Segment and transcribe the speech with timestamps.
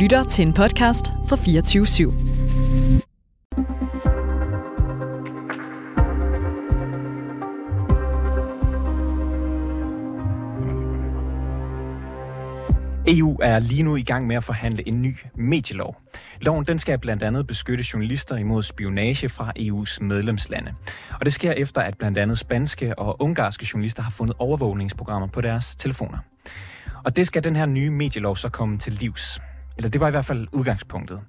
[0.00, 2.12] lytter til en podcast fra 24 /7.
[13.06, 15.96] EU er lige nu i gang med at forhandle en ny medielov.
[16.40, 20.72] Loven den skal blandt andet beskytte journalister imod spionage fra EU's medlemslande.
[21.20, 25.40] Og det sker efter, at blandt andet spanske og ungarske journalister har fundet overvågningsprogrammer på
[25.40, 26.18] deres telefoner.
[27.04, 29.40] Og det skal den her nye medielov så komme til livs.
[29.80, 31.20] Eller det var i hvert fald udgangspunktet.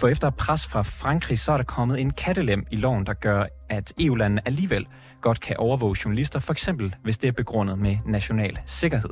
[0.00, 3.44] For efter pres fra Frankrig, så er der kommet en kattelem i loven, der gør,
[3.68, 4.86] at EU-landene alligevel
[5.20, 9.10] godt kan overvåge journalister, for eksempel hvis det er begrundet med national sikkerhed.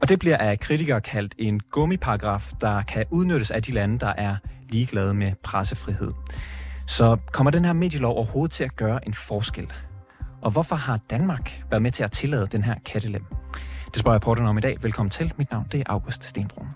[0.00, 4.12] Og det bliver af kritikere kaldt en gummiparagraf, der kan udnyttes af de lande, der
[4.16, 4.36] er
[4.68, 6.10] ligeglade med pressefrihed.
[6.86, 9.72] Så kommer den her medielov overhovedet til at gøre en forskel?
[10.42, 13.24] Og hvorfor har Danmark været med til at tillade den her kattelem?
[13.86, 14.76] Det spørger jeg reporterne om i dag.
[14.82, 15.32] Velkommen til.
[15.36, 16.68] Mit navn det er August Stenbrun.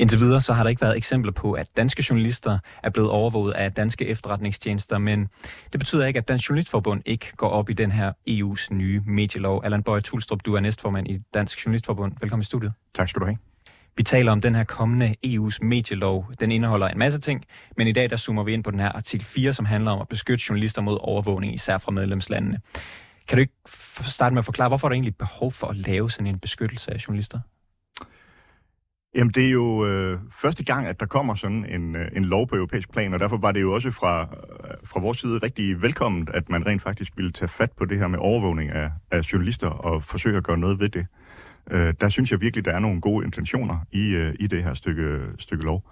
[0.00, 3.52] Indtil videre så har der ikke været eksempler på, at danske journalister er blevet overvåget
[3.52, 5.28] af danske efterretningstjenester, men
[5.72, 9.60] det betyder ikke, at Dansk Journalistforbund ikke går op i den her EU's nye medielov.
[9.64, 12.12] Allan Bøje Tulstrup, du er næstformand i Dansk Journalistforbund.
[12.20, 12.72] Velkommen i studiet.
[12.94, 13.38] Tak skal du have.
[13.96, 16.32] Vi taler om den her kommende EU's medielov.
[16.40, 17.44] Den indeholder en masse ting,
[17.76, 20.00] men i dag der zoomer vi ind på den her artikel 4, som handler om
[20.00, 22.60] at beskytte journalister mod overvågning, især fra medlemslandene.
[23.28, 23.54] Kan du ikke
[24.02, 26.94] starte med at forklare, hvorfor er der egentlig behov for at lave sådan en beskyttelse
[26.94, 27.40] af journalister?
[29.16, 32.46] Jamen, det er jo øh, første gang, at der kommer sådan en, øh, en lov
[32.46, 35.82] på europæisk plan, og derfor var det jo også fra, øh, fra vores side rigtig
[35.82, 39.20] velkomment, at man rent faktisk ville tage fat på det her med overvågning af, af
[39.32, 41.06] journalister og forsøge at gøre noget ved det.
[41.70, 44.74] Øh, der synes jeg virkelig, der er nogle gode intentioner i, øh, i det her
[44.74, 45.90] stykke, stykke lov.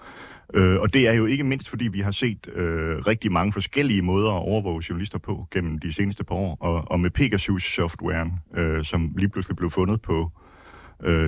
[0.55, 4.02] Øh, og det er jo ikke mindst, fordi vi har set øh, rigtig mange forskellige
[4.02, 8.84] måder at overvåge journalister på gennem de seneste par år, og, og med Pegasus-softwaren, øh,
[8.84, 10.43] som lige pludselig blev fundet på øh,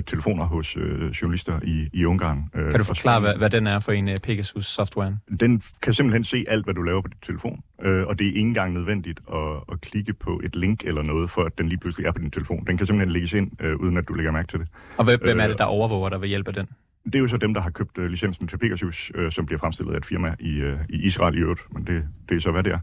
[0.07, 2.43] telefoner hos øh, journalister i, i Ungarn.
[2.55, 5.17] Øh, kan du forklare, hvad, hvad den er for en uh, Pegasus-software?
[5.39, 8.29] Den kan simpelthen se alt, hvad du laver på dit telefon, øh, og det er
[8.29, 9.39] ikke engang nødvendigt at,
[9.71, 12.31] at klikke på et link eller noget, for at den lige pludselig er på din
[12.31, 12.65] telefon.
[12.67, 14.67] Den kan simpelthen lægges ind, øh, uden at du lægger mærke til det.
[14.97, 16.67] Og hvem øh, er det, der overvåger dig ved hjælp af den?
[17.05, 19.59] Det er jo så dem, der har købt uh, licensen til Pegasus, uh, som bliver
[19.59, 22.51] fremstillet af et firma i, uh, i Israel i øvrigt, men det, det er så,
[22.51, 22.79] hvad det er.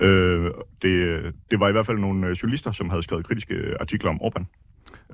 [0.00, 0.50] Uh,
[0.82, 4.44] det, det var i hvert fald nogle journalister, som havde skrevet kritiske artikler om Orbán,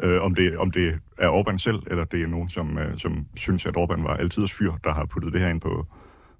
[0.02, 3.26] Øh, om, det, om det er Orbán selv, eller det er nogen, som, øh, som
[3.36, 5.86] synes, at Orbán var altiders fyr, der har puttet det her ind på,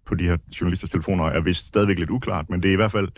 [0.07, 2.93] på de her journalisters telefoner, er vist stadigvæk lidt uklart, men det er i hvert
[2.93, 3.09] fald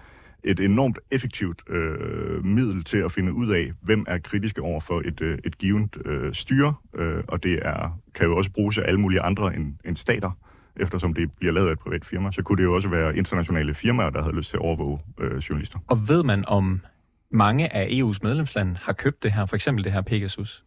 [0.45, 5.03] et enormt effektivt øh, middel til at finde ud af, hvem er kritiske over for
[5.05, 8.83] et, øh, et givet øh, styre, øh, og det er, kan jo også bruges af
[8.89, 10.31] alle mulige andre end, end stater,
[10.77, 12.33] eftersom det bliver lavet af et privat firma.
[12.33, 15.37] Så kunne det jo også være internationale firmaer, der havde lyst til at overvåge øh,
[15.37, 15.79] journalister.
[15.87, 16.81] Og ved man om
[17.35, 20.65] mange af EU's medlemslande har købt det her, for eksempel det her Pegasus?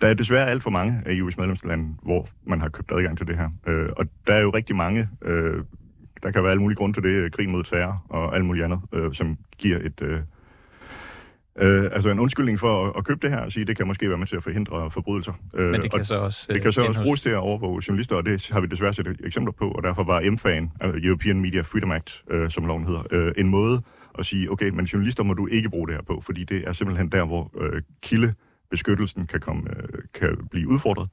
[0.00, 3.26] Der er desværre alt for mange af EU's medlemslande, hvor man har købt adgang til
[3.26, 3.48] det her.
[3.66, 5.64] Øh, og der er jo rigtig mange, øh,
[6.22, 8.80] der kan være alle mulige grunde til det, krig mod terror og alt muligt andet,
[8.92, 10.02] øh, som giver et...
[10.02, 10.20] Øh,
[11.58, 14.08] Øh, altså en undskyldning for at, at købe det her og sige, det kan måske
[14.08, 15.32] være med til at forhindre forbrydelser.
[15.54, 16.52] Øh, Men det kan så også...
[16.52, 19.20] Det kan så også bruges til at overvåge journalister, og det har vi desværre set
[19.24, 23.02] eksempler på, og derfor var MFAN, altså European Media Freedom Act, øh, som loven hedder,
[23.10, 23.82] øh, en måde
[24.18, 26.72] og sige, okay, men journalister må du ikke bruge det her på, fordi det er
[26.72, 31.08] simpelthen der, hvor øh, kildebeskyttelsen kan, komme, øh, kan blive udfordret.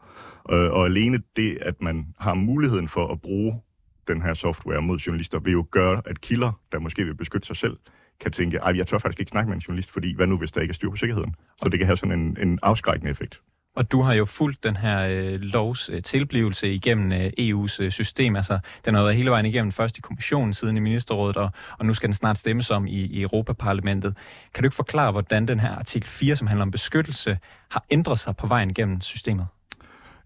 [0.52, 3.62] Øh, og alene det, at man har muligheden for at bruge
[4.08, 7.58] den her software mod journalister, vil jo gøre, at kilder, der måske vil beskytte sig
[7.58, 7.78] selv,
[8.20, 10.52] kan tænke, ej, jeg tør faktisk ikke snakke med en journalist, fordi hvad nu, hvis
[10.52, 11.36] der ikke er styr på sikkerheden?
[11.64, 13.42] Så det kan have sådan en, en afskrækkende effekt.
[13.76, 17.92] Og du har jo fulgt den her øh, lovs øh, tilblivelse igennem øh, EU's øh,
[17.92, 18.36] system.
[18.36, 21.86] Altså, den har været hele vejen igennem, først i kommissionen, siden i ministerrådet, og, og
[21.86, 24.18] nu skal den snart stemmes om i, i Europaparlamentet.
[24.54, 27.38] Kan du ikke forklare, hvordan den her artikel 4, som handler om beskyttelse,
[27.72, 29.48] har ændret sig på vejen igennem systemet?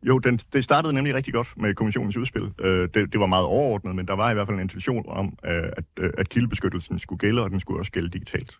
[0.03, 2.51] Jo, den, det startede nemlig rigtig godt med kommissionens udspil.
[2.59, 5.37] Øh, det, det var meget overordnet, men der var i hvert fald en intention om,
[5.45, 8.59] øh, at, øh, at kildebeskyttelsen skulle gælde, og den skulle også gælde digitalt.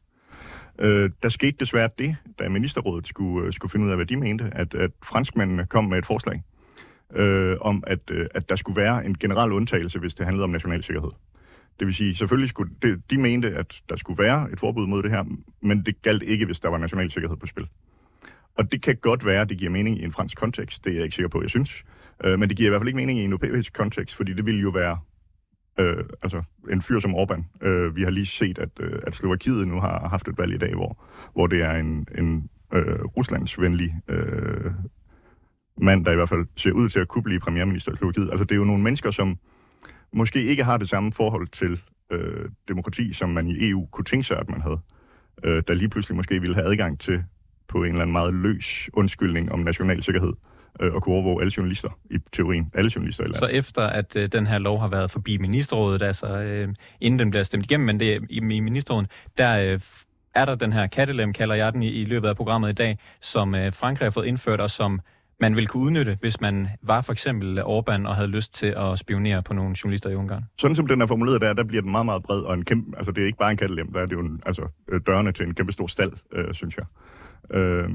[0.79, 4.17] Øh, der skete desværre det, da ministerrådet skulle, øh, skulle finde ud af, hvad de
[4.17, 6.43] mente, at, at franskmændene kom med et forslag
[7.15, 10.49] øh, om, at, øh, at der skulle være en generel undtagelse, hvis det handlede om
[10.49, 11.11] national sikkerhed.
[11.79, 15.03] Det vil sige, selvfølgelig skulle det, de mente, at der skulle være et forbud mod
[15.03, 15.23] det her,
[15.61, 17.67] men det galt ikke, hvis der var national sikkerhed på spil.
[18.57, 20.95] Og det kan godt være, at det giver mening i en fransk kontekst, det er
[20.95, 21.83] jeg ikke sikker på, jeg synes.
[22.23, 24.45] Øh, men det giver i hvert fald ikke mening i en europæisk kontekst, fordi det
[24.45, 24.97] ville jo være
[25.79, 27.67] øh, altså en fyr som Orbán.
[27.67, 30.57] Øh, vi har lige set, at, øh, at Slovakiet nu har haft et valg i
[30.57, 31.03] dag, hvor,
[31.33, 34.71] hvor det er en, en øh, ruslandsvenlig øh,
[35.81, 38.29] mand, der i hvert fald ser ud til at kunne blive premierminister i Slovakiet.
[38.31, 39.37] Altså det er jo nogle mennesker, som
[40.13, 41.81] måske ikke har det samme forhold til
[42.11, 44.79] øh, demokrati, som man i EU kunne tænke sig, at man havde,
[45.43, 47.23] øh, der lige pludselig måske ville have adgang til
[47.67, 50.33] på en eller anden meget løs undskyldning om national sikkerhed
[50.79, 52.71] øh, og kunne overvåge alle journalister, i teorien.
[52.73, 53.39] Alle journalister i landet.
[53.39, 56.67] Så efter at øh, den her lov har været forbi ministerrådet, altså øh,
[57.01, 59.79] inden den bliver stemt igennem, men det er i, i ministerrådet, der øh,
[60.35, 62.99] er der den her kattelem, kalder jeg den i, i løbet af programmet i dag,
[63.21, 64.99] som øh, Frankrig har fået indført, og som
[65.39, 68.99] man ville kunne udnytte, hvis man var for eksempel Orbán og havde lyst til at
[68.99, 70.43] spionere på nogle journalister i Ungarn?
[70.57, 72.97] Sådan som den er formuleret der, der bliver den meget, meget bred, og en kæmpe,
[72.97, 75.31] altså det er ikke bare en kattelem, der er det jo en, altså, øh, dørene
[75.31, 76.85] til en kæmpe stor stald, øh, synes jeg.
[77.57, 77.89] Øh,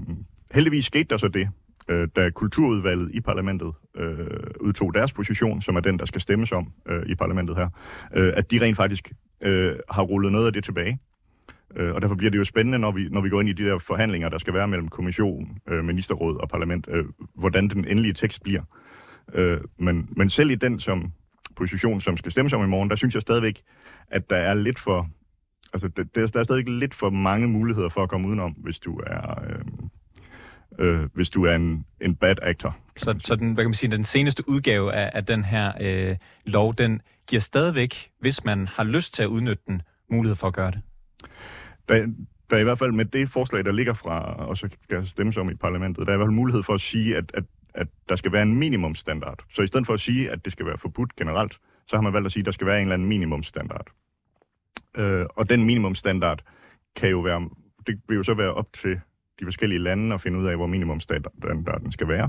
[0.52, 1.48] heldigvis skete der så det,
[1.92, 4.26] øh, da kulturudvalget i parlamentet øh,
[4.60, 7.68] udtog deres position, som er den, der skal stemmes om øh, i parlamentet her,
[8.14, 9.12] øh, at de rent faktisk
[9.44, 10.98] øh, har rullet noget af det tilbage.
[11.76, 13.64] Øh, og derfor bliver det jo spændende, når vi, når vi går ind i de
[13.64, 17.04] der forhandlinger, der skal være mellem kommission, øh, ministerråd og parlament, øh,
[17.34, 18.62] hvordan den endelige tekst bliver.
[19.34, 21.12] Øh, men, men selv i den som
[21.56, 23.62] position, som skal stemmes om i morgen, der synes jeg stadigvæk,
[24.08, 25.08] at der er lidt for...
[25.72, 26.04] Altså, der,
[26.34, 29.44] der er stadig lidt for mange muligheder for at komme udenom, hvis du er...
[29.48, 29.64] Øh,
[30.78, 32.76] øh, hvis du er en, en bad actor.
[32.96, 36.16] Så, så den, hvad kan man sige, den seneste udgave af, af den her øh,
[36.44, 40.54] lov, den giver stadigvæk, hvis man har lyst til at udnytte den, mulighed for at
[40.54, 40.80] gøre det?
[41.88, 42.06] Der,
[42.50, 45.36] der er i hvert fald med det forslag, der ligger fra, og så skal stemmes
[45.36, 47.86] om i parlamentet, der er i hvert fald mulighed for at sige, at, at, at
[48.08, 49.44] der skal være en minimumstandard.
[49.54, 52.12] Så i stedet for at sige, at det skal være forbudt generelt, så har man
[52.12, 53.86] valgt at sige, at der skal være en eller anden minimumstandard.
[54.96, 56.42] Øh, og den minimumstandard
[56.96, 57.48] kan jo være,
[57.86, 59.00] det vil jo så være op til
[59.42, 62.28] de forskellige lande og finde ud af, hvor minimumstandarden skal være.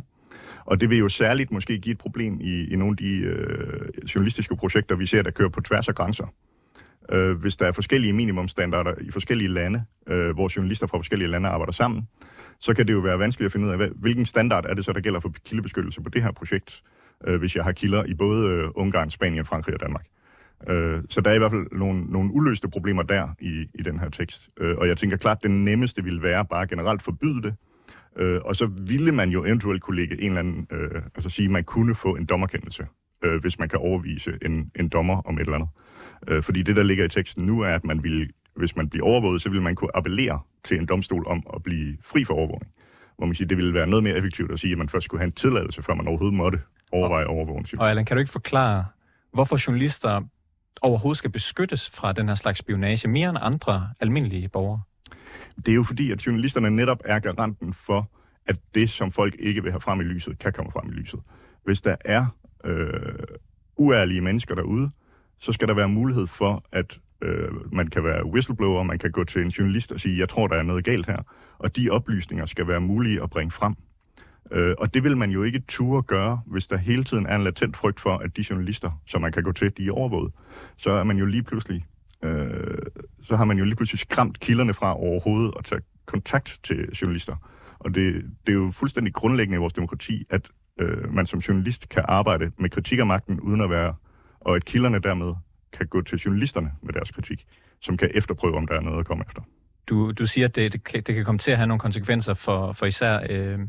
[0.66, 3.88] Og det vil jo særligt måske give et problem i, i nogle af de øh,
[4.16, 6.34] journalistiske projekter, vi ser, der kører på tværs af grænser.
[7.12, 11.50] Øh, hvis der er forskellige minimumstandarder i forskellige lande, øh, hvor journalister fra forskellige lande
[11.50, 12.08] arbejder sammen,
[12.60, 14.86] så kan det jo være vanskeligt at finde ud af, hvad, hvilken standard er det
[14.86, 16.84] så, der gælder for kildebeskyttelse på det her projekt,
[17.28, 20.06] øh, hvis jeg har kilder i både øh, Ungarn, Spanien, Frankrig og Danmark.
[20.06, 20.23] Øh,
[21.10, 24.10] så der er i hvert fald nogle, nogle uløste problemer der i, i den her
[24.10, 24.50] tekst.
[24.60, 27.56] Øh, og jeg tænker klart, at det nemmeste ville være bare generelt forbyde det,
[28.18, 31.46] øh, og så ville man jo eventuelt kunne lægge en eller anden, øh, altså sige,
[31.46, 32.88] at man kunne få en dommerkendelse,
[33.24, 35.70] øh, hvis man kan overvise en, en dommer om et eller andet.
[36.28, 39.06] Øh, fordi det, der ligger i teksten nu, er, at man vil, hvis man bliver
[39.06, 42.72] overvåget, så vil man kunne appellere til en domstol om at blive fri for overvågning.
[43.18, 45.22] Hvor man siger, det ville være noget mere effektivt at sige, at man først skulle
[45.22, 46.60] have en tilladelse, før man overhovedet måtte
[46.92, 47.82] overveje overvågning.
[47.82, 48.86] Og Allan, kan du ikke forklare,
[49.34, 50.22] hvorfor journalister
[50.82, 54.82] overhovedet skal beskyttes fra den her slags spionage mere end andre almindelige borgere?
[55.56, 58.12] Det er jo fordi, at journalisterne netop er garanten for,
[58.46, 61.20] at det, som folk ikke vil have frem i lyset, kan komme frem i lyset.
[61.66, 62.26] Hvis der er
[62.66, 63.14] øh,
[63.78, 64.92] uærlige mennesker derude,
[65.40, 69.24] så skal der være mulighed for, at øh, man kan være whistleblower, man kan gå
[69.24, 71.18] til en journalist og sige, jeg tror, der er noget galt her,
[71.58, 73.76] og de oplysninger skal være mulige at bringe frem.
[74.54, 77.44] Øh, og det vil man jo ikke ture gøre, hvis der hele tiden er en
[77.44, 80.34] latent frygt for, at de journalister, som man kan gå til, de er overvåget.
[80.78, 81.86] Så er man jo lige pludselig,
[82.24, 82.78] øh,
[83.24, 87.36] så har man jo lige pludselig skræmt kilderne fra overhovedet at tage kontakt til journalister.
[87.80, 88.14] Og det,
[88.48, 92.52] det er jo fuldstændig grundlæggende i vores demokrati, at øh, man som journalist kan arbejde
[92.58, 93.96] med kritik af magten, uden at være,
[94.40, 95.34] og at kilderne dermed
[95.74, 97.46] kan gå til journalisterne med deres kritik,
[97.82, 99.42] som kan efterprøve, om der er noget at komme efter.
[99.90, 102.34] Du, du siger, at det, det, kan, det kan komme til at have nogle konsekvenser
[102.34, 103.60] for, for især øh,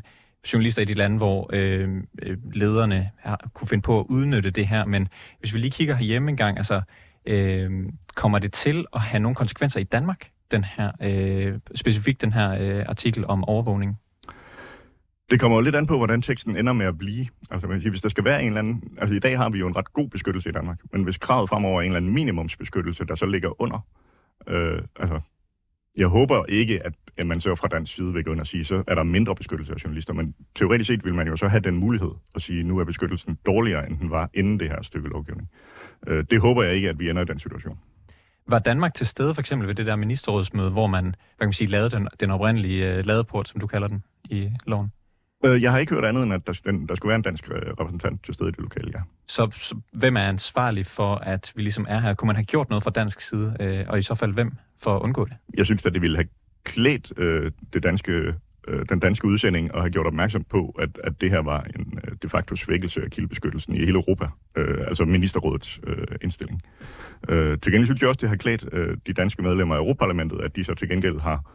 [0.53, 1.89] journalister i de lande, hvor øh,
[2.21, 4.85] øh, lederne har, kunne finde på at udnytte det her.
[4.85, 5.07] Men
[5.39, 6.81] hvis vi lige kigger herhjemme en gang, altså,
[7.25, 7.71] øh,
[8.15, 12.77] kommer det til at have nogle konsekvenser i Danmark, den her, øh, specifikt den her
[12.79, 13.97] øh, artikel om overvågning?
[15.31, 17.27] Det kommer jo lidt an på, hvordan teksten ender med at blive.
[17.51, 18.83] Altså, hvis der skal være en eller anden...
[18.97, 21.49] Altså, i dag har vi jo en ret god beskyttelse i Danmark, men hvis kravet
[21.49, 23.79] fremover er en eller anden minimumsbeskyttelse, der så ligger under...
[24.47, 25.19] Øh, altså,
[25.97, 26.81] jeg håber ikke,
[27.17, 29.35] at man så fra dansk side vil gå ind og sige, så er der mindre
[29.35, 32.63] beskyttelse af journalister, men teoretisk set vil man jo så have den mulighed at sige,
[32.63, 35.49] nu er beskyttelsen dårligere, end den var inden det her stykke lovgivning.
[36.07, 37.79] Øh, det håber jeg ikke, at vi ender i den situation.
[38.47, 41.53] Var Danmark til stede for eksempel ved det der ministerrådsmøde, hvor man, hvad kan man
[41.53, 44.91] sige, lavede den, den oprindelige øh, ladeport, som du kalder den, i loven?
[45.45, 47.49] Øh, jeg har ikke hørt andet end, at der, den, der skulle være en dansk
[47.51, 48.99] øh, repræsentant til stede i det lokale, ja.
[49.27, 52.13] Så, så hvem er ansvarlig for, at vi ligesom er her?
[52.13, 54.95] Kunne man have gjort noget fra dansk side, øh, og i så fald hvem for
[54.95, 55.33] at undgå det?
[55.57, 56.27] Jeg synes at det ville have
[56.63, 58.33] klædt øh, det danske,
[58.67, 61.99] øh, den danske udsending og have gjort opmærksom på, at, at det her var en
[62.03, 64.27] øh, de facto svækkelse af kildebeskyttelsen i hele Europa.
[64.57, 66.61] Øh, altså ministerrådets øh, indstilling.
[67.29, 70.41] Øh, til gengæld synes jeg også, det har klædt øh, de danske medlemmer af Europaparlamentet,
[70.41, 71.51] at de så til gengæld har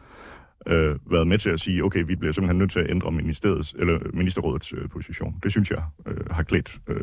[0.67, 3.75] øh, været med til at sige, okay, vi bliver simpelthen nødt til at ændre ministeriets,
[3.79, 5.35] eller ministerrådets øh, position.
[5.43, 6.95] Det synes jeg øh, har klædt øh,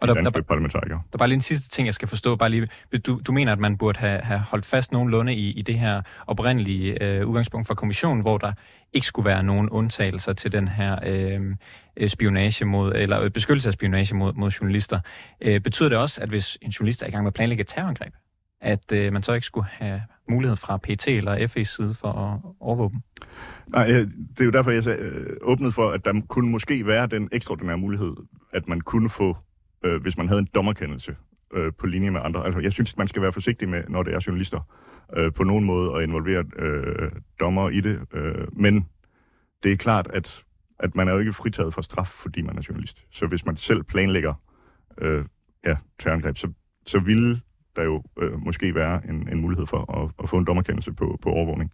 [0.00, 0.98] og der, danske der, parlamentarikere.
[0.98, 2.36] Der er bare lige en sidste ting, jeg skal forstå.
[2.36, 2.68] Bare lige,
[3.06, 6.02] du, du mener, at man burde have, have holdt fast nogenlunde i, i det her
[6.26, 8.52] oprindelige øh, udgangspunkt fra kommissionen, hvor der
[8.92, 14.14] ikke skulle være nogen undtagelser til den her øh, spionage mod, eller beskyttelse af spionage
[14.14, 15.00] mod, mod journalister.
[15.40, 17.68] Øh, betyder det også, at hvis en journalist er i gang med at planlægge et
[17.68, 18.14] terrorangreb,
[18.60, 22.40] at øh, man så ikke skulle have mulighed fra PT eller FE's side for at
[22.60, 23.00] overvåge dem?
[23.68, 26.86] Nej, øh, det er jo derfor, jeg sagde, øh, åbnede for, at der kunne måske
[26.86, 28.14] være den ekstraordinære mulighed,
[28.52, 29.36] at man kunne få,
[29.84, 31.16] øh, hvis man havde en dommerkendelse
[31.54, 32.44] øh, på linje med andre.
[32.44, 34.60] Altså, jeg synes, man skal være forsigtig med, når det er journalister,
[35.16, 37.10] øh, på nogen måde at involvere øh,
[37.40, 38.00] dommer i det.
[38.12, 38.88] Øh, men
[39.62, 40.44] det er klart, at,
[40.78, 43.04] at man er jo ikke fritaget for straf, fordi man er journalist.
[43.12, 44.34] Så hvis man selv planlægger
[44.98, 45.24] øh,
[45.66, 46.52] ja, terrorangreb, så,
[46.86, 47.40] så ville
[47.78, 51.18] der jo øh, måske være en, en mulighed for at, at få en dommerkendelse på,
[51.22, 51.72] på overvågning.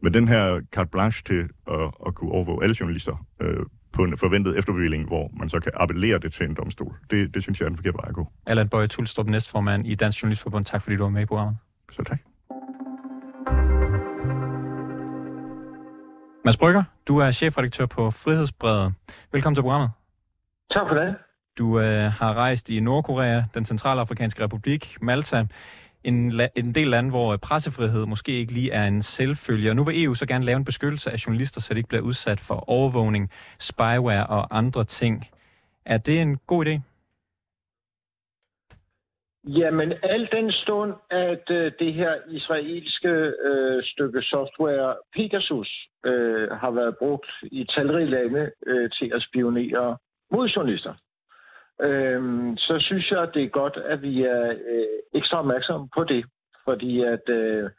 [0.00, 4.16] Men den her carte blanche til at, at kunne overvåge alle journalister øh, på en
[4.16, 7.66] forventet efterbevilling, hvor man så kan appellere det til en domstol, det, det synes jeg
[7.66, 8.26] er en forkert vej at gå.
[8.46, 10.64] Allan Bøje Tulstrup, næstformand i Dansk Journalistforbund.
[10.64, 11.56] Tak fordi du var med i programmet.
[11.92, 12.18] Så tak.
[16.44, 18.94] Mads Brygger, du er chefredaktør på Frihedsbrevet.
[19.32, 19.90] Velkommen til programmet.
[20.70, 21.16] Tak for det.
[21.58, 25.46] Du øh, har rejst i Nordkorea, den centralafrikanske republik, Malta,
[26.04, 29.74] en, la- en del lande, hvor øh, pressefrihed måske ikke lige er en selvfølge.
[29.74, 32.40] nu vil EU så gerne lave en beskyttelse af journalister, så de ikke bliver udsat
[32.40, 35.24] for overvågning, spyware og andre ting.
[35.86, 36.80] Er det en god idé?
[39.44, 43.08] Jamen, al den stund, at øh, det her israelske
[43.48, 49.96] øh, stykke software, Pegasus, øh, har været brugt i talrige lande øh, til at spionere
[50.32, 50.94] mod journalister,
[51.80, 52.22] øh,
[52.56, 56.24] så synes jeg, det er godt, at vi er øh, ekstra opmærksomme på det.
[56.64, 57.70] Fordi at øh,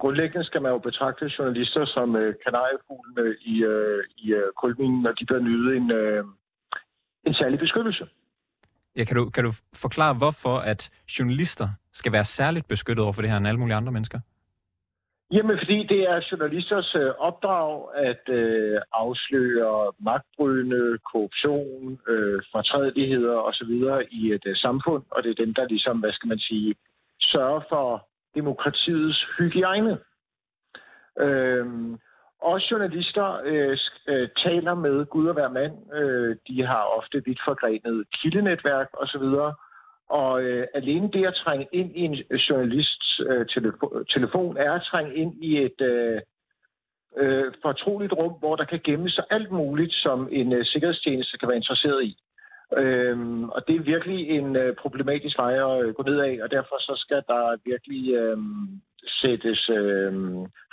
[0.00, 5.12] grundlæggende skal man jo betragte journalister som øh, kanariefuglene i, øh, i øh, kulminen, når
[5.12, 6.24] de bør nyde en, øh,
[7.24, 8.06] en særlig beskyttelse.
[8.96, 13.22] Ja, kan, du, kan du forklare, hvorfor at journalister skal være særligt beskyttet over for
[13.22, 14.20] det her end alle mulige andre mennesker?
[15.32, 23.70] Jamen, fordi det er journalisters øh, opdrag at øh, afsløre magtbrydende, korruption, øh, fortrædeligheder osv.
[24.10, 26.74] i et øh, samfund, og det er dem, der ligesom, hvad skal man sige,
[27.20, 29.98] sørger for demokratiets hygiejne.
[31.20, 31.66] Øh,
[32.40, 35.94] også journalister øh, øh, taler med Gud og hver mand.
[35.94, 39.52] Øh, de har ofte vidt forgrenet kildenetværk osv., og
[40.42, 44.82] øh, alene det at trænge ind i en øh, journalists øh, telefo- telefon er at
[44.82, 46.20] trænge ind i et øh,
[47.16, 51.48] øh, fortroligt rum, hvor der kan gemme sig alt muligt, som en øh, sikkerhedstjeneste kan
[51.48, 52.16] være interesseret i.
[52.76, 56.50] Øhm, og det er virkelig en øh, problematisk vej at øh, gå ned af, og
[56.50, 58.38] derfor så skal der virkelig øh,
[59.20, 60.12] sættes øh,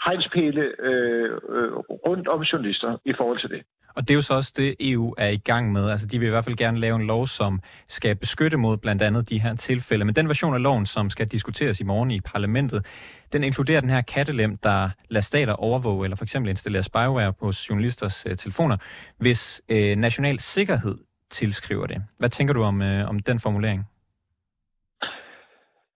[0.05, 1.73] hegnspæle øh, øh,
[2.07, 3.63] rundt om journalister i forhold til det.
[3.95, 5.89] Og det er jo så også det, EU er i gang med.
[5.91, 9.01] Altså, de vil i hvert fald gerne lave en lov, som skal beskytte mod blandt
[9.01, 10.05] andet de her tilfælde.
[10.05, 12.85] Men den version af loven, som skal diskuteres i morgen i parlamentet,
[13.33, 17.51] den inkluderer den her kattelem, der lader stater overvåge eller for eksempel installere spyware på
[17.69, 18.77] journalisters øh, telefoner,
[19.17, 20.95] hvis øh, national sikkerhed
[21.29, 22.03] tilskriver det.
[22.17, 23.83] Hvad tænker du om, øh, om den formulering?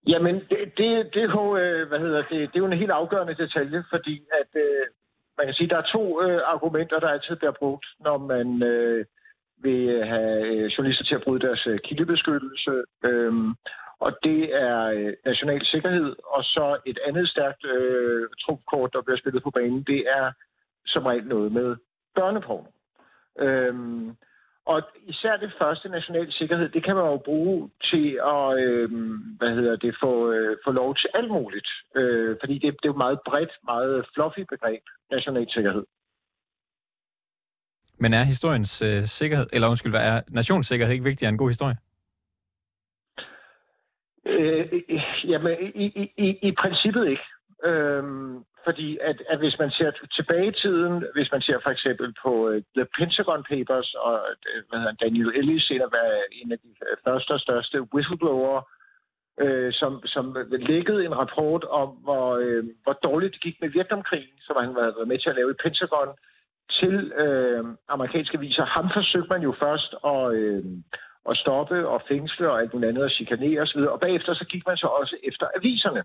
[0.06, 3.34] Jamen, det, det, det, jo, øh, hvad hedder det, det er jo en helt afgørende
[3.34, 4.82] detalje, fordi at øh,
[5.40, 9.04] man kan sige, der er to øh, argumenter, der altid bliver brugt, når man øh,
[9.62, 12.74] vil have øh, journalister til at bryde deres øh, kildebeskyttelse.
[13.04, 13.32] Øh,
[14.04, 19.18] og det er øh, national sikkerhed, og så et andet stærkt øh, trumfkort, der bliver
[19.18, 20.32] spillet på banen, det er
[20.86, 21.76] som regel noget med
[22.14, 22.70] børneporno.
[23.38, 23.74] Øh,
[24.70, 28.90] og især det første nationale sikkerhed, det kan man jo bruge til at øh,
[29.38, 31.68] hvad hedder det, få, øh, få lov til alt muligt.
[31.96, 35.84] Øh, fordi det, det er jo meget bredt, meget fluffy begreb, national sikkerhed.
[37.98, 41.50] Men er historiens øh, sikkerhed, eller undskyld, hvad er nationssikkerhed ikke vigtigere end en god
[41.50, 41.76] historie?
[44.26, 44.82] Øh,
[45.24, 47.26] jamen, i, i, i, i princippet ikke.
[47.64, 52.14] Øhm, fordi at, at hvis man ser tilbage i tiden, hvis man ser for eksempel
[52.22, 55.88] på uh, The Pentagon Papers, og uh, hvad hedder Daniel Ellis, en af,
[56.32, 56.72] en af de
[57.04, 58.60] første og største whistleblower,
[59.44, 64.36] uh, som, som lækkede en rapport om, hvor, uh, hvor dårligt det gik med Vietnamkrigen,
[64.40, 66.10] som han var med til at lave i Pentagon,
[66.78, 68.64] til uh, amerikanske viser.
[68.64, 70.64] Ham forsøgte man jo først at, uh,
[71.30, 74.66] at stoppe og fængsle og alt muligt andet og chikanere osv., og bagefter så gik
[74.66, 76.02] man så også efter aviserne.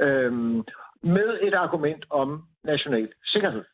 [0.00, 0.64] Øhm,
[1.02, 3.64] med et argument om national sikkerhed.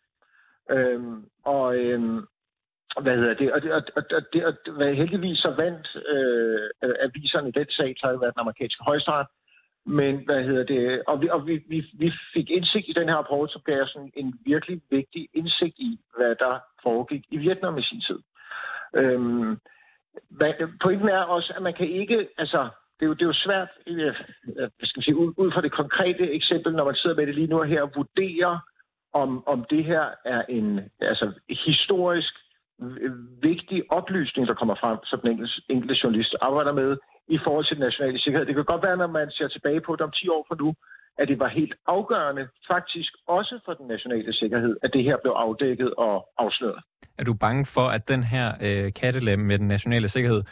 [0.70, 2.26] Øhm, og øhm,
[3.00, 3.52] hvad hedder det?
[3.52, 8.10] Og, det, og, og, og, det, og heldigvis så vandt øh, aviserne den sag, har
[8.10, 9.26] været den amerikanske højesteret.
[9.86, 11.02] Men hvad hedder det?
[11.06, 13.94] Og, vi, og vi, vi, vi fik indsigt i den her rapport, som gav os
[13.94, 18.18] en, en virkelig vigtig indsigt i, hvad der foregik i Vietnam i sin tid.
[18.94, 19.58] Øhm,
[20.28, 20.52] hvad,
[20.82, 23.68] pointen er også, at man kan ikke, altså det er jo, det er jo svært,
[23.86, 27.16] øh, øh, hvad skal man sige, ud, ud fra det konkrete eksempel, når man sidder
[27.16, 28.60] med det lige nu her, at vurdere,
[29.22, 31.26] om, om det her er en altså,
[31.66, 32.34] historisk
[32.82, 33.12] øh,
[33.42, 36.96] vigtig oplysning, der kommer frem, som den enkelte, enkelte journalist arbejder med,
[37.28, 38.46] i forhold til den nationale sikkerhed.
[38.46, 40.74] Det kan godt være, når man ser tilbage på det om 10 år fra nu,
[41.18, 45.32] at det var helt afgørende, faktisk også for den nationale sikkerhed, at det her blev
[45.32, 46.80] afdækket og afsløret.
[47.18, 50.42] Er du bange for, at den her øh, kattelem med den nationale sikkerhed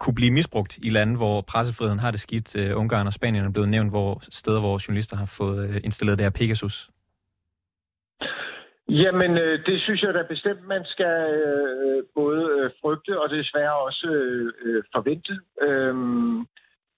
[0.00, 2.56] kunne blive misbrugt i lande, hvor pressefriheden har det skidt?
[2.56, 6.18] Øh, Ungarn og Spanien er blevet nævnt, hvor steder, hvor journalister har fået øh, installeret
[6.18, 6.90] det her Pegasus.
[8.88, 13.76] Jamen, øh, det synes jeg da bestemt, man skal øh, både øh, frygte og desværre
[13.78, 15.34] også øh, øh forvente.
[15.62, 16.46] Øhm,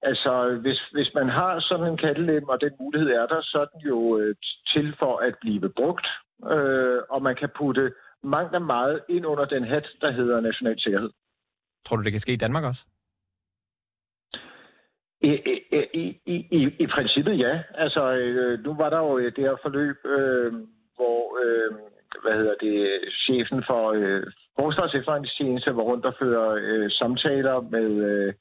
[0.02, 3.64] altså, hvis, hvis man har sådan en kattelem, og den mulighed er der, så er
[3.64, 4.34] den jo øh,
[4.72, 6.06] til for at blive brugt,
[6.52, 10.80] øh, og man kan putte mangt og meget ind under den hat, der hedder national
[10.80, 11.10] sikkerhed.
[11.86, 12.84] Tror du, det kan ske i Danmark også?
[15.20, 15.32] I,
[15.94, 17.62] i, i, i, i princippet ja.
[17.74, 20.52] Altså, øh, nu var der jo øh, det her forløb, øh,
[20.96, 21.74] hvor øh,
[22.22, 24.22] hvad hedder det, chefen for øh,
[24.58, 28.34] Forsvars efterretningstjeneste var rundt og fører øh, samtaler med øh,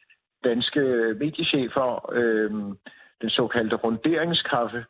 [0.44, 0.82] danske
[1.20, 2.52] mediechefer, øh,
[3.22, 4.86] den såkaldte runderingskaffe,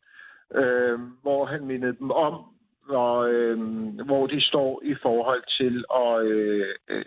[0.56, 2.55] øh, hvor han mindede dem om,
[2.86, 3.58] hvor, øh,
[4.06, 7.06] hvor de står i forhold til at øh, øh,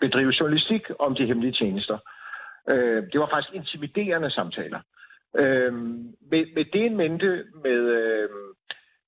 [0.00, 1.98] bedrive journalistik om de hemmelige tjenester.
[2.68, 4.80] Øh, det var faktisk intimiderende samtaler.
[5.36, 5.72] Øh,
[6.30, 8.28] med, med det en mente, med øh,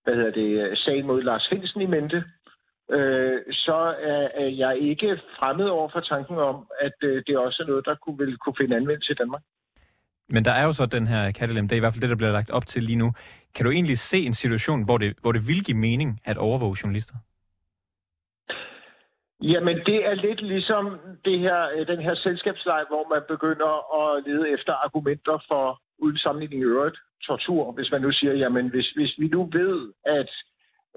[0.05, 2.25] hvad hedder det, sagen mod Lars Hensen i mente,
[2.91, 7.63] øh, så er, er jeg ikke fremmed over for tanken om, at øh, det også
[7.63, 9.43] er noget, der kunne, vil kunne finde anvendelse i Danmark.
[10.29, 12.17] Men der er jo så den her kattelem, det er i hvert fald det, der
[12.17, 13.13] bliver lagt op til lige nu.
[13.55, 16.77] Kan du egentlig se en situation, hvor det, hvor det vil give mening at overvåge
[16.83, 17.15] journalister?
[19.43, 24.25] Jamen, det er lidt ligesom det her, øh, den her selskabsleje, hvor man begynder at
[24.27, 27.73] lede efter argumenter for uden sammenligning i øvrigt tortur.
[27.73, 30.31] Hvis man nu siger, jamen, hvis, hvis vi nu ved, at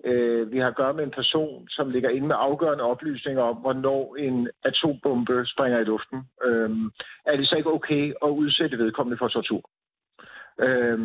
[0.03, 3.55] øh, vi har at gøre med en person, som ligger inde med afgørende oplysninger om,
[3.55, 6.69] hvornår en atombombe springer i luften, øh,
[7.25, 9.69] er det så ikke okay at udsætte vedkommende for tortur?
[10.59, 10.99] Øh,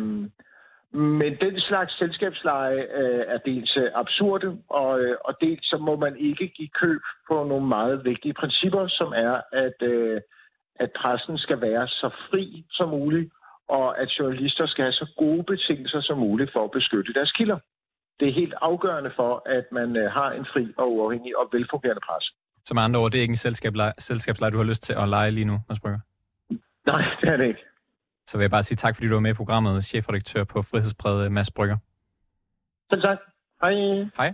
[0.91, 5.95] men den slags selskabsleje øh, er dels øh, absurde, og, øh, og dels så må
[5.95, 10.21] man ikke give køb på nogle meget vigtige principper, som er, at, øh,
[10.75, 13.31] at pressen skal være så fri som muligt,
[13.67, 17.59] og at journalister skal have så gode betingelser som muligt for at beskytte deres kilder.
[18.19, 22.01] Det er helt afgørende for, at man øh, har en fri og uafhængig og velfungerende
[22.07, 22.33] presse.
[22.65, 23.45] Som andre ord, det er ikke en
[23.99, 25.99] selskabsleje, du har lyst til at lege lige nu, Mads Brygger?
[26.85, 27.68] Nej, det er det ikke.
[28.29, 31.31] Så vil jeg bare sige tak, fordi du var med i programmet, chefredaktør på Frihedsbrevet,
[31.31, 31.77] Mads Brygger.
[32.89, 33.17] Selv tak.
[33.61, 33.71] Hej.
[34.17, 34.33] Hej.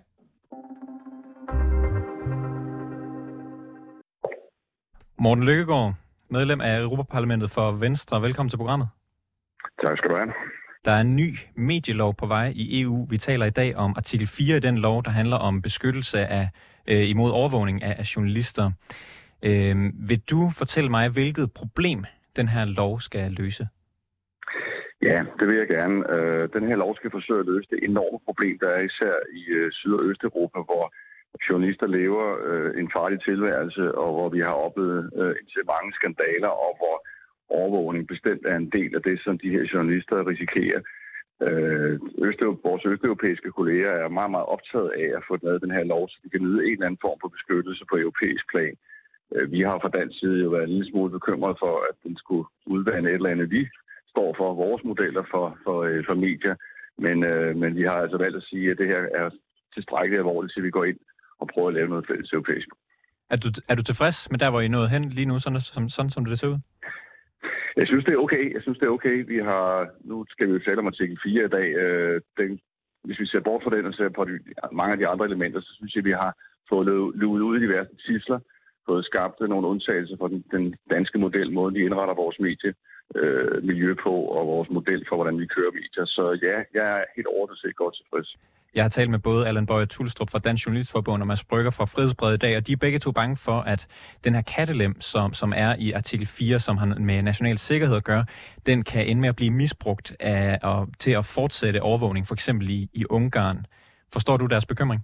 [5.19, 5.93] Morten Lykkegaard,
[6.29, 8.21] medlem af Europaparlamentet for Venstre.
[8.21, 8.87] Velkommen til programmet.
[9.81, 10.33] Tak skal du have.
[10.85, 13.07] Der er en ny medielov på vej i EU.
[13.09, 16.49] Vi taler i dag om artikel 4 i den lov, der handler om beskyttelse af
[16.87, 18.71] øh, imod overvågning af, af journalister.
[19.43, 22.05] Øh, vil du fortælle mig, hvilket problem
[22.35, 23.67] den her lov skal løse?
[25.11, 25.97] Ja, det vil jeg gerne.
[26.15, 29.43] Øh, den her lov skal forsøge at løse det enorme problem, der er især i
[29.59, 30.83] øh, Syd- og Østeuropa, hvor
[31.49, 35.03] journalister lever øh, en farlig tilværelse, og hvor vi har oplevet
[35.39, 36.95] indtil mange skandaler, og hvor
[37.59, 40.81] overvågning bestemt er en del af det, som de her journalister risikerer.
[42.27, 46.09] Østeuropa, vores østeuropæiske kolleger er meget, meget optaget af at få lavet den her lov,
[46.09, 48.75] så de kan nyde en eller anden form for beskyttelse på europæisk plan.
[49.53, 52.45] Vi har fra dansk side jo været en lille smule bekymret for, at den skulle
[52.65, 53.67] udvande et eller andet, vi
[54.15, 56.55] står for vores modeller for, for, øh, for medier.
[57.05, 59.27] Men, øh, men vi har altså valgt at sige, at det her er
[59.75, 60.99] tilstrækkeligt alvorligt, så vi går ind
[61.41, 62.69] og prøver at lave noget fælles europæisk.
[63.33, 65.59] Er du, er du tilfreds med der, hvor I er nået hen lige nu, sådan,
[65.59, 66.59] sådan, sådan som det ser ud?
[67.79, 68.53] Jeg synes, det er okay.
[68.53, 69.17] Jeg synes, det er okay.
[69.33, 71.67] Vi har, nu skal vi jo tale om artikel 4 i dag.
[71.83, 72.59] Øh, den,
[73.03, 74.39] hvis vi ser bort fra den og ser på de,
[74.71, 76.33] mange af de andre elementer, så synes jeg, vi har
[76.69, 76.87] fået
[77.21, 78.39] luet ud i diverse tisler,
[78.87, 82.73] fået skabt nogle undtagelser for den, den danske model, måden vi indretter vores medie
[83.15, 86.05] øh, miljø på, og vores model for, hvordan vi kører medier.
[86.05, 88.29] Så ja, jeg er helt ordentligt set godt tilfreds.
[88.75, 91.85] Jeg har talt med både Allan Bøje Tulstrup fra Dansk Journalistforbund og Mads Brygger fra
[91.85, 93.87] Frihedsbred i dag, og de er begge to bange for, at
[94.23, 98.03] den her kattelem, som, som er i artikel 4, som har med national sikkerhed at
[98.03, 98.25] gøre,
[98.65, 102.69] den kan ende med at blive misbrugt af, og, til at fortsætte overvågning, for eksempel
[102.69, 103.65] i, i Ungarn.
[104.13, 105.01] Forstår du deres bekymring?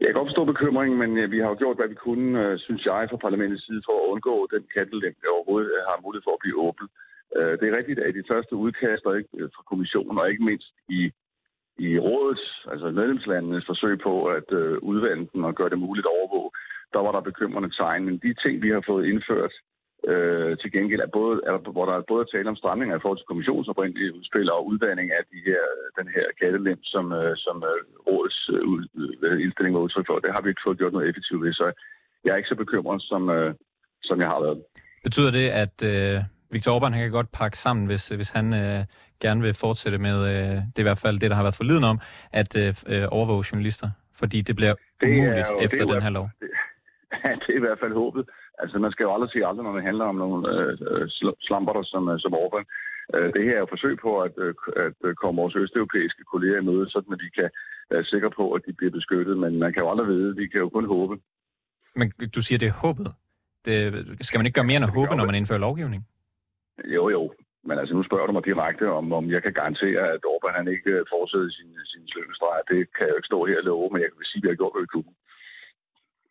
[0.00, 2.84] Jeg kan godt bekymringen, men øh, vi har jo gjort, hvad vi kunne, øh, synes
[2.86, 6.34] jeg, fra parlamentets side for at undgå den kattelem, der overhovedet øh, har mulighed for
[6.34, 6.90] at blive åbent.
[7.60, 9.10] Det er rigtigt, at i de første udkaster
[9.56, 11.00] fra kommissionen, og ikke mindst i,
[11.78, 14.48] i rådets, altså medlemslandenes forsøg på at
[14.90, 16.50] udvande den og gøre det muligt at overvåge,
[16.92, 18.04] der var der bekymrende tegn.
[18.04, 19.52] Men de ting, vi har fået indført
[20.12, 23.18] Øh, til gengæld er både, er, hvor der er både tale om stramninger i forhold
[23.18, 25.62] til kommissionens oprindelige udspil og udvandring af de her,
[25.98, 28.40] den her kattelem, som, øh, som øh, rådets
[29.24, 30.18] øh, indstilling var udtryk for.
[30.18, 31.66] Det har vi ikke fået gjort noget effektivt ved, så
[32.24, 33.54] jeg er ikke så bekymret, som, øh,
[34.02, 34.58] som jeg har været.
[35.04, 36.16] Betyder det, at øh,
[36.54, 38.80] Viktor Orbán han kan godt pakke sammen, hvis, hvis han øh,
[39.20, 41.84] gerne vil fortsætte med, øh, det er i hvert fald det, der har været forliden
[41.84, 41.98] om,
[42.32, 43.88] at øh, øh overvåge journalister,
[44.20, 46.28] fordi det bliver det umuligt jo, efter den her lov.
[46.40, 46.50] Det,
[47.42, 48.24] det er i hvert fald håbet.
[48.62, 51.08] Altså, man skal jo aldrig sige aldrig, når det handler om nogle øh, øh
[51.46, 52.64] slamper, som, øh, som Orbán.
[53.14, 54.32] Øh, det her er jo forsøg på at,
[54.84, 57.48] at komme vores østeuropæiske kolleger i møde, sådan at vi kan
[57.90, 59.38] være sikre på, at de bliver beskyttet.
[59.38, 60.36] Men man kan jo aldrig vide.
[60.36, 61.14] Vi kan jo kun håbe.
[61.94, 63.08] Men du siger, det er håbet.
[63.64, 63.78] Det,
[64.26, 66.02] skal man ikke gøre mere end at håbe, når man indfører lovgivning?
[66.96, 67.22] Jo, jo.
[67.68, 70.68] Men altså, nu spørger du mig direkte, om, om jeg kan garantere, at Orbán han
[70.68, 72.56] ikke fortsætter sin, sin slyngestreg.
[72.70, 74.48] Det kan jeg jo ikke stå her og love, men jeg kan sige, at vi
[74.52, 75.12] har gjort, hvad vi kunne.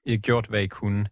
[0.05, 1.03] I har gjort, hvad I kunne.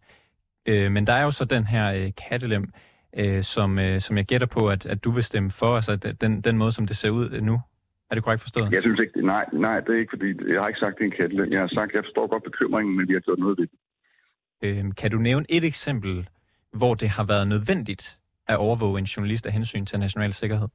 [0.68, 2.72] Øh, men der er jo så den her øh, kattelem,
[3.16, 6.40] øh, som, øh, som jeg gætter på, at, at du vil stemme for, altså den,
[6.40, 7.60] den måde, som det ser ud nu.
[8.10, 8.72] Er det korrekt forstået?
[8.72, 11.10] Jeg synes ikke, nej, nej, det er ikke, fordi jeg har ikke sagt, det er
[11.10, 11.52] en kattelem.
[11.52, 13.78] Jeg har sagt, jeg forstår godt bekymringen, men vi har gjort noget ved det.
[14.62, 16.28] Øh, kan du nævne et eksempel,
[16.72, 20.68] hvor det har været nødvendigt at overvåge en journalist af hensyn til national sikkerhed?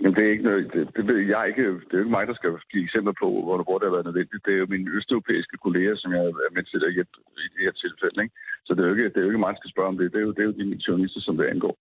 [0.00, 1.66] Jamen, det er ikke noget, det, det ved jeg ikke.
[1.86, 4.08] Det er jo ikke mig, der skal give eksempler på, hvor, hvor det har været
[4.08, 4.44] nødvendigt.
[4.46, 7.62] Det er jo mine østeuropæiske kolleger, som jeg er med til at hjælpe i det
[7.66, 8.18] her tilfælde.
[8.24, 8.34] Ikke?
[8.66, 10.12] Så det er, jo ikke, det er jo ikke mig, der skal spørge om det.
[10.12, 11.74] Det er jo, det er jo de journalister, som det angår.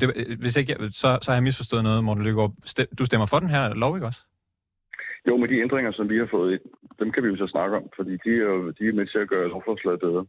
[0.00, 0.06] Det,
[0.42, 2.52] hvis ikke, så, så har jeg misforstået noget, Morten Løgaard.
[2.98, 4.22] Du stemmer for den her lov, ikke også?
[5.28, 6.60] Jo, med de ændringer, som vi har fået
[7.00, 9.28] dem kan vi jo så snakke om, fordi de er, de er med til at
[9.28, 10.26] gøre lovforslaget bedre.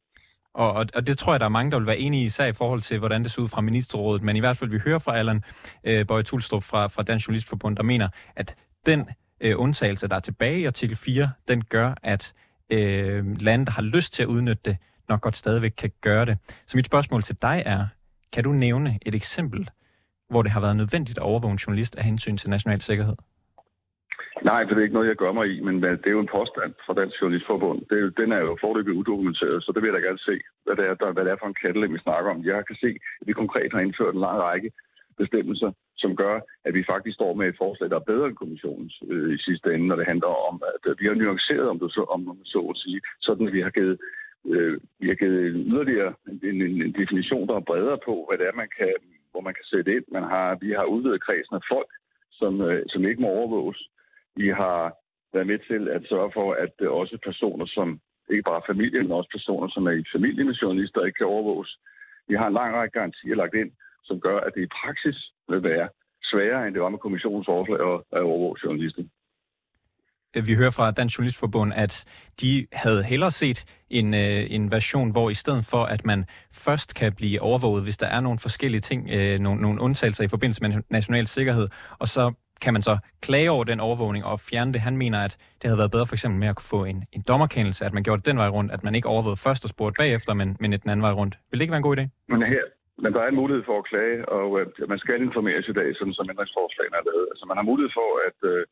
[0.55, 2.45] Og, og, og det tror jeg, der er mange, der vil være enige i, især
[2.45, 4.23] i forhold til, hvordan det ser ud fra ministerrådet.
[4.23, 5.43] Men i hvert fald, vi hører fra Allan
[5.83, 9.09] øh, Bøje Tulstrup fra, fra Dansk Journalistforbund, der mener, at den
[9.41, 12.33] øh, undtagelse, der er tilbage i artikel 4, den gør, at
[12.69, 14.77] øh, lande, der har lyst til at udnytte det,
[15.09, 16.37] nok godt stadigvæk kan gøre det.
[16.67, 17.87] Så mit spørgsmål til dig er,
[18.33, 19.69] kan du nævne et eksempel,
[20.29, 23.15] hvor det har været nødvendigt at overvåge en journalist af hensyn til national sikkerhed?
[24.43, 26.35] Nej, for det er ikke noget, jeg gør mig i, men det er jo en
[26.37, 27.79] påstand fra Dansk Journalistforbund.
[27.89, 30.75] Det er den er jo forløbig udokumenteret, så det vil jeg da gerne se, hvad
[30.75, 32.45] det er, der, hvad det er for en kattelem, vi snakker om.
[32.45, 32.89] Jeg kan se,
[33.21, 34.71] at vi konkret har indført en lang række
[35.17, 39.03] bestemmelser, som gør, at vi faktisk står med et forslag, der er bedre end kommissionens
[39.09, 42.03] øh, i sidste ende, når det handler om, at vi har nuanceret, om, det så,
[42.09, 43.97] om man så at sige, sådan at vi har givet,
[44.45, 48.47] øh, vi har givet yderligere en, en, en definition, der er bredere på, hvad det
[48.47, 48.93] er, man kan,
[49.31, 50.05] hvor man kan sætte ind.
[50.11, 51.91] Man har, vi har udvidet kredsen af folk,
[52.31, 53.89] som, øh, som ikke må overvåges.
[54.35, 54.79] Vi har
[55.33, 59.11] været med til at sørge for, at øh, også personer, som ikke bare familie, men
[59.11, 61.71] også personer, som er i familie med journalister, ikke kan overvåges.
[62.27, 63.71] Vi har en lang række garantier lagt ind,
[64.03, 65.17] som gør, at det i praksis
[65.49, 65.87] vil være
[66.23, 67.79] sværere, end det var med kommissionens forslag
[68.15, 69.03] at overvåge journalister.
[70.35, 72.05] Øh, vi hører fra Dansk Journalistforbund, at
[72.41, 76.95] de havde hellere set en, øh, en version, hvor i stedet for, at man først
[76.95, 80.61] kan blive overvåget, hvis der er nogle forskellige ting, øh, nogle, nogle undtagelser i forbindelse
[80.61, 81.67] med national sikkerhed,
[81.99, 84.81] og så kan man så klage over den overvågning og fjerne det.
[84.81, 87.23] Han mener, at det havde været bedre for eksempel med at kunne få en, en
[87.31, 89.97] dommerkendelse, at man gjorde det den vej rundt, at man ikke overvågede først og spurgte
[90.03, 91.33] bagefter, men, men den anden vej rundt.
[91.49, 92.05] Vil det ikke være en god idé?
[92.33, 92.65] Men, her,
[93.03, 95.89] men der er en mulighed for at klage, og øh, man skal informeres i dag,
[95.95, 97.27] sådan som ændringsforslagene er lavet.
[97.31, 98.63] Altså man har mulighed for, at, øh,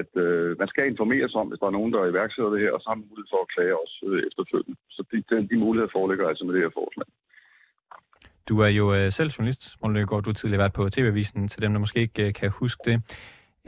[0.00, 2.80] at øh, man skal informeres om, hvis der er nogen, der iværksætter det her, og
[2.80, 4.76] så har man mulighed for at klage også øh, efterfølgende.
[4.96, 7.06] Så de, de, de muligheder foreligger altså med det her forslag.
[8.48, 10.22] Du er jo uh, selv journalist, Morten Løgaard.
[10.22, 12.96] Du har tidligere været på TV-avisen, til dem, der måske ikke uh, kan huske det.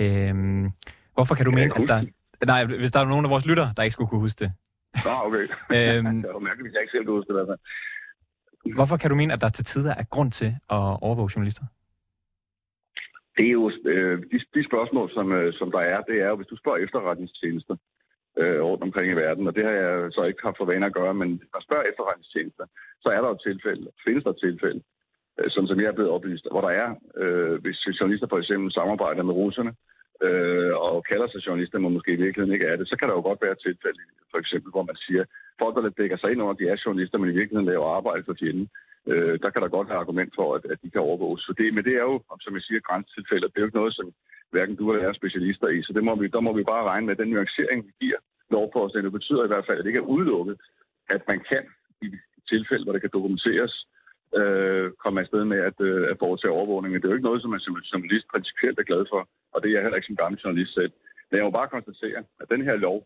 [0.01, 0.71] Øhm,
[1.15, 2.05] hvorfor kan du mene, at der...
[2.47, 4.53] Nej, hvis der er nogen af vores lytter, der ikke skulle kunne huske det.
[4.95, 5.39] Ah, okay.
[5.77, 8.75] øhm, det var mærkeligt, hvis jeg ikke selv kunne huske det i hvert fald.
[8.75, 11.65] Hvorfor kan du mene, at der til tider er grund til at overvåge journalister?
[13.37, 16.37] Det er jo øh, de, de spørgsmål, som, øh, som der er, det er jo,
[16.37, 17.77] hvis du spørger efterretningstjenester
[18.39, 20.95] øh, rundt omkring i verden, og det har jeg så ikke haft for vane at
[20.95, 22.67] gøre, men hvis man spørger efterretningstjenester,
[23.03, 24.83] så er der jo tilfælde, findes der tilfælde,
[25.39, 26.89] øh, som, som jeg er blevet oplyst, hvor der er,
[27.23, 29.73] øh, hvis journalister for eksempel samarbejder med russerne,
[30.27, 33.15] øh, og kalder sig journalister, men måske i virkeligheden ikke er det, så kan der
[33.15, 35.25] jo godt være tilfælde, for eksempel, hvor man siger,
[35.59, 38.37] folk, der dækker sig ind under, de er journalister, men i virkeligheden laver arbejde for
[38.41, 38.69] fjenden,
[39.11, 41.43] øh, der kan der godt være argument for, at, at de kan overvåges.
[41.47, 43.47] Så det, men det er jo, som jeg siger, grænsetilfælde.
[43.49, 44.07] Det er jo ikke noget, som
[44.51, 46.89] hverken du eller jeg er specialister i, så det må vi, der må vi bare
[46.93, 49.05] regne med, den nuancering, vi giver lovforslaget.
[49.05, 50.57] Det betyder i hvert fald, at det ikke er udelukket,
[51.15, 51.65] at man kan
[52.03, 52.09] i
[52.53, 53.87] tilfælde, hvor det kan dokumenteres,
[54.39, 56.91] øh, komme afsted med at, øh, at foretage overvågning.
[56.93, 59.21] Men det er jo ikke noget, som man som journalist principielt er glad for,
[59.53, 60.93] og det er jeg heller ikke som gammel journalist selv.
[61.29, 62.99] Men jeg må bare konstatere, at den her lov,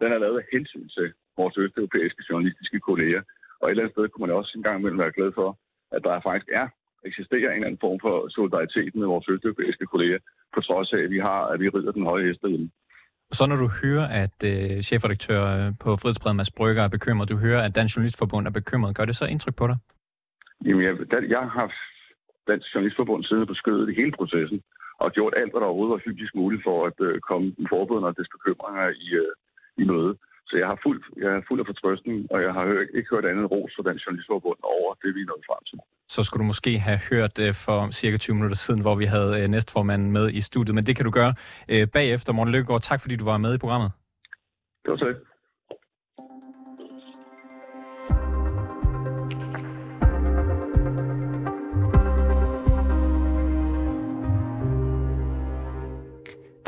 [0.00, 1.06] den er lavet af hensyn til
[1.38, 3.22] vores østeuropæiske journalistiske kolleger.
[3.60, 5.48] Og et eller andet sted kunne man også engang imellem være glad for,
[5.96, 6.68] at der faktisk er
[7.10, 10.18] eksisterer en eller anden form for solidaritet med vores østeuropæiske kolleger,
[10.54, 12.70] på trods af, at vi har, at vi rider den høje hest derhjemme.
[13.32, 17.36] Så når du hører, at øh, chefredaktør øh, på Frihedsbredet Mads Brygger er bekymret, du
[17.36, 19.76] hører, at Dansk Journalistforbund er bekymret, gør det så indtryk på dig?
[20.66, 21.66] Jamen, jeg, der, jeg har
[22.48, 24.58] Dansk Journalistforbund siddet på skødet i hele processen,
[25.02, 28.08] og gjort alt, hvad der overhovedet var fysisk muligt for at øh, komme den forbundne
[28.10, 29.32] og dets bekymringer i, øh,
[29.82, 30.12] i møde.
[30.48, 33.24] Så jeg har fuld, jeg er fuld af fortrøstning, og jeg har hørt, ikke hørt
[33.32, 35.78] andet ros for den journalistforbund over det, vi er nået frem til.
[36.14, 39.32] Så skulle du måske have hørt uh, for cirka 20 minutter siden, hvor vi havde
[39.38, 41.32] uh, næstformanden med i studiet, men det kan du gøre
[41.72, 42.32] uh, bagefter.
[42.32, 43.90] Morten Lykkegaard, tak fordi du var med i programmet.
[44.82, 45.14] Det var så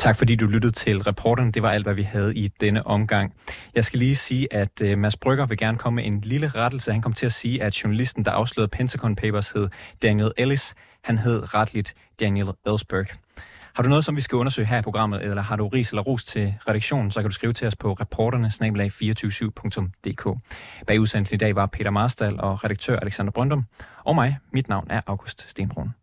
[0.03, 1.51] Tak fordi du lyttede til reporterne.
[1.51, 3.33] Det var alt, hvad vi havde i denne omgang.
[3.75, 6.91] Jeg skal lige sige, at uh, Mads Brygger vil gerne komme med en lille rettelse.
[6.91, 9.69] Han kom til at sige, at journalisten, der afslørede Pentagon Papers, hed
[10.01, 10.75] Daniel Ellis.
[11.03, 13.05] Han hed retligt Daniel Ellsberg.
[13.75, 16.01] Har du noget, som vi skal undersøge her i programmet, eller har du ris eller
[16.01, 20.39] ros til redaktionen, så kan du skrive til os på reporterne 247dk
[20.87, 23.65] Bag udsendelsen i dag var Peter Marstal og redaktør Alexander Brøndum.
[24.03, 26.02] Og mig, mit navn er August Stenbrun.